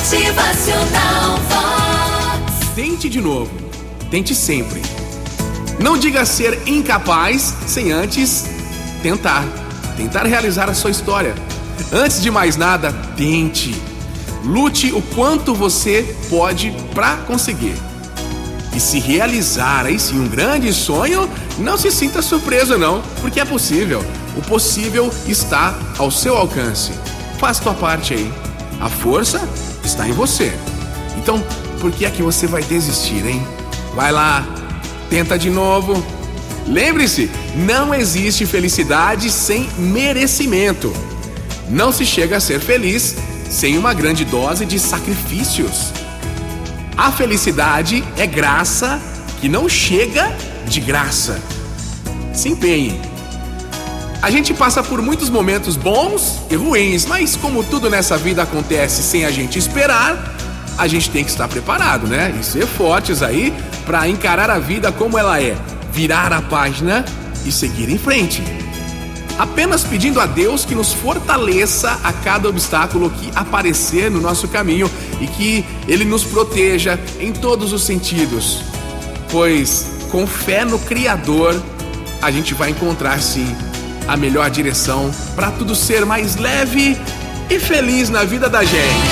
Motivacional 0.00 1.36
Vox. 1.50 2.74
Tente 2.74 3.06
de 3.06 3.20
novo. 3.20 3.50
Tente 4.10 4.34
sempre. 4.34 4.80
Não 5.78 5.98
diga 5.98 6.24
ser 6.24 6.66
incapaz 6.66 7.54
sem 7.66 7.92
antes 7.92 8.46
tentar. 9.02 9.44
Tentar 9.98 10.24
realizar 10.24 10.70
a 10.70 10.74
sua 10.74 10.90
história. 10.90 11.34
Antes 11.92 12.22
de 12.22 12.30
mais 12.30 12.56
nada, 12.56 12.94
tente. 13.14 13.76
Lute 14.42 14.90
o 14.90 15.02
quanto 15.14 15.54
você 15.54 16.16
pode 16.30 16.74
para 16.94 17.18
conseguir. 17.18 17.74
E 18.74 18.80
se 18.80 18.98
realizar 18.98 19.84
aí 19.84 20.00
sim 20.00 20.18
um 20.18 20.28
grande 20.28 20.72
sonho, 20.72 21.28
não 21.58 21.76
se 21.76 21.90
sinta 21.90 22.22
surpreso 22.22 22.78
não, 22.78 23.02
porque 23.20 23.38
é 23.38 23.44
possível. 23.44 24.02
O 24.34 24.40
possível 24.40 25.12
está 25.26 25.78
ao 25.98 26.10
seu 26.10 26.38
alcance. 26.38 26.90
Faça 27.38 27.62
tua 27.62 27.74
parte 27.74 28.14
aí. 28.14 28.32
A 28.80 28.88
força 28.88 29.46
está 29.90 30.08
em 30.08 30.12
você. 30.12 30.52
Então, 31.16 31.42
por 31.80 31.90
que 31.90 32.04
é 32.04 32.10
que 32.10 32.22
você 32.22 32.46
vai 32.46 32.62
desistir, 32.62 33.26
hein? 33.26 33.42
Vai 33.94 34.12
lá, 34.12 34.46
tenta 35.08 35.38
de 35.38 35.50
novo. 35.50 36.02
Lembre-se, 36.66 37.30
não 37.56 37.92
existe 37.94 38.46
felicidade 38.46 39.30
sem 39.30 39.68
merecimento. 39.76 40.92
Não 41.68 41.92
se 41.92 42.06
chega 42.06 42.36
a 42.36 42.40
ser 42.40 42.60
feliz 42.60 43.16
sem 43.50 43.76
uma 43.76 43.92
grande 43.92 44.24
dose 44.24 44.64
de 44.64 44.78
sacrifícios. 44.78 45.92
A 46.96 47.10
felicidade 47.10 48.04
é 48.16 48.26
graça 48.26 49.00
que 49.40 49.48
não 49.48 49.68
chega 49.68 50.32
de 50.66 50.80
graça. 50.80 51.40
Se 52.32 52.48
empenhe. 52.48 53.00
A 54.22 54.30
gente 54.30 54.52
passa 54.52 54.82
por 54.82 55.00
muitos 55.00 55.30
momentos 55.30 55.76
bons 55.76 56.42
e 56.50 56.54
ruins, 56.54 57.06
mas 57.06 57.36
como 57.36 57.64
tudo 57.64 57.88
nessa 57.88 58.18
vida 58.18 58.42
acontece 58.42 59.02
sem 59.02 59.24
a 59.24 59.30
gente 59.30 59.58
esperar, 59.58 60.34
a 60.76 60.86
gente 60.86 61.08
tem 61.08 61.24
que 61.24 61.30
estar 61.30 61.48
preparado, 61.48 62.06
né? 62.06 62.34
E 62.38 62.44
ser 62.44 62.66
fortes 62.66 63.22
aí 63.22 63.54
para 63.86 64.06
encarar 64.06 64.50
a 64.50 64.58
vida 64.58 64.92
como 64.92 65.16
ela 65.16 65.40
é, 65.40 65.56
virar 65.90 66.34
a 66.34 66.42
página 66.42 67.02
e 67.46 67.50
seguir 67.50 67.88
em 67.88 67.96
frente. 67.96 68.42
Apenas 69.38 69.84
pedindo 69.84 70.20
a 70.20 70.26
Deus 70.26 70.66
que 70.66 70.74
nos 70.74 70.92
fortaleça 70.92 71.98
a 72.04 72.12
cada 72.12 72.46
obstáculo 72.46 73.08
que 73.08 73.30
aparecer 73.34 74.10
no 74.10 74.20
nosso 74.20 74.48
caminho 74.48 74.90
e 75.18 75.26
que 75.26 75.64
Ele 75.88 76.04
nos 76.04 76.24
proteja 76.24 77.00
em 77.18 77.32
todos 77.32 77.72
os 77.72 77.84
sentidos. 77.84 78.62
Pois 79.30 79.86
com 80.10 80.26
fé 80.26 80.62
no 80.62 80.78
Criador, 80.78 81.58
a 82.20 82.30
gente 82.30 82.52
vai 82.52 82.68
encontrar 82.68 83.18
sim 83.22 83.56
a 84.10 84.16
melhor 84.16 84.50
direção 84.50 85.08
para 85.36 85.52
tudo 85.52 85.72
ser 85.72 86.04
mais 86.04 86.34
leve 86.34 86.98
e 87.48 87.60
feliz 87.60 88.10
na 88.10 88.24
vida 88.24 88.48
da 88.48 88.64
gente. 88.64 89.08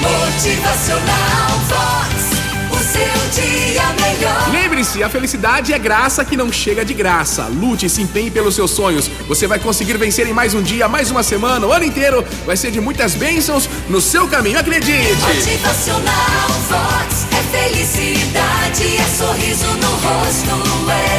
Motivacional 0.00 1.50
Vox. 1.66 2.22
O 2.70 2.78
seu 2.78 3.42
dia 3.42 3.82
melhor. 4.00 4.52
Lembre-se, 4.52 5.02
a 5.02 5.08
felicidade 5.08 5.72
é 5.72 5.78
graça 5.80 6.24
que 6.24 6.36
não 6.36 6.52
chega 6.52 6.84
de 6.84 6.94
graça. 6.94 7.48
Lute 7.48 7.86
e 7.86 7.90
se 7.90 8.00
empenhe 8.02 8.30
pelos 8.30 8.54
seus 8.54 8.70
sonhos. 8.70 9.10
Você 9.26 9.48
vai 9.48 9.58
conseguir 9.58 9.98
vencer 9.98 10.28
em 10.28 10.32
mais 10.32 10.54
um 10.54 10.62
dia, 10.62 10.86
mais 10.88 11.10
uma 11.10 11.24
semana, 11.24 11.66
o 11.66 11.72
ano 11.72 11.84
inteiro. 11.84 12.24
Vai 12.46 12.56
ser 12.56 12.70
de 12.70 12.80
muitas 12.80 13.16
bênçãos 13.16 13.68
no 13.88 14.00
seu 14.00 14.28
caminho, 14.28 14.60
acredite! 14.60 15.16
Motivacional 15.20 16.48
Vox. 16.68 17.26
É 17.32 17.68
felicidade, 17.68 18.96
é 18.96 19.04
sorriso 19.16 19.66
no 19.66 19.90
rosto, 19.90 20.88
é 20.88 21.11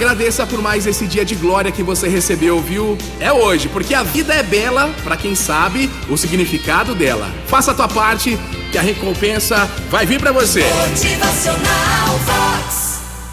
Agradeça 0.00 0.46
por 0.46 0.62
mais 0.62 0.86
esse 0.86 1.06
dia 1.06 1.26
de 1.26 1.34
glória 1.34 1.70
que 1.70 1.82
você 1.82 2.08
recebeu, 2.08 2.58
viu? 2.58 2.96
É 3.20 3.30
hoje, 3.30 3.68
porque 3.68 3.92
a 3.92 4.02
vida 4.02 4.32
é 4.32 4.42
bela 4.42 4.88
para 5.04 5.14
quem 5.14 5.34
sabe 5.34 5.90
o 6.08 6.16
significado 6.16 6.94
dela. 6.94 7.30
Faça 7.46 7.72
a 7.72 7.74
tua 7.74 7.86
parte 7.86 8.38
que 8.72 8.78
a 8.78 8.80
recompensa 8.80 9.70
vai 9.90 10.06
vir 10.06 10.18
para 10.18 10.32
você. 10.32 10.64
Motivacional. 10.88 12.18